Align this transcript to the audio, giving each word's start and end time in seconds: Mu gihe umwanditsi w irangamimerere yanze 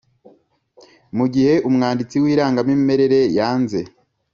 Mu 1.17 1.25
gihe 1.33 1.53
umwanditsi 1.67 2.15
w 2.23 2.25
irangamimerere 2.33 3.19
yanze 3.37 3.79